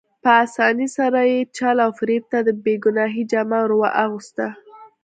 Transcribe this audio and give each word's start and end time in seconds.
په 0.23 0.29
اسانۍ 0.45 0.87
سره 0.97 1.19
یې 1.31 1.39
چل 1.57 1.77
او 1.85 1.91
فریب 1.99 2.23
ته 2.31 2.39
د 2.47 2.49
بې 2.63 2.75
ګناهۍ 2.83 3.23
جامه 3.31 3.59
ور 3.61 3.73
اغوسته. 4.03 4.47